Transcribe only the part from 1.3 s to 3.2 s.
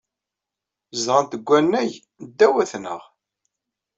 deg wannag ddaw-atneɣ.